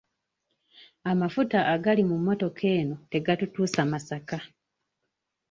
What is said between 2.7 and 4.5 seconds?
eno tegatutuusa Masaka.